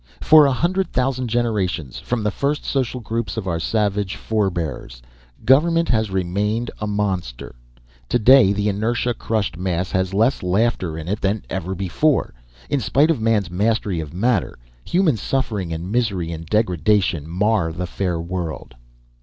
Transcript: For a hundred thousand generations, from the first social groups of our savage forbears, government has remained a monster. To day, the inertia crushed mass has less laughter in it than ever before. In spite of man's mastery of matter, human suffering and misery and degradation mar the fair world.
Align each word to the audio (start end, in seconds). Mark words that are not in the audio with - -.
For 0.19 0.47
a 0.47 0.51
hundred 0.51 0.91
thousand 0.91 1.27
generations, 1.27 1.99
from 1.99 2.23
the 2.23 2.31
first 2.31 2.65
social 2.65 3.01
groups 3.01 3.37
of 3.37 3.47
our 3.47 3.59
savage 3.59 4.15
forbears, 4.15 4.99
government 5.45 5.89
has 5.89 6.09
remained 6.09 6.71
a 6.79 6.87
monster. 6.87 7.53
To 8.09 8.17
day, 8.17 8.51
the 8.51 8.67
inertia 8.67 9.13
crushed 9.13 9.57
mass 9.59 9.91
has 9.91 10.11
less 10.11 10.41
laughter 10.41 10.97
in 10.97 11.07
it 11.07 11.21
than 11.21 11.43
ever 11.51 11.75
before. 11.75 12.33
In 12.67 12.79
spite 12.79 13.11
of 13.11 13.21
man's 13.21 13.51
mastery 13.51 13.99
of 13.99 14.11
matter, 14.11 14.57
human 14.83 15.17
suffering 15.17 15.71
and 15.71 15.91
misery 15.91 16.31
and 16.31 16.47
degradation 16.47 17.29
mar 17.29 17.71
the 17.71 17.85
fair 17.85 18.19
world. 18.19 18.73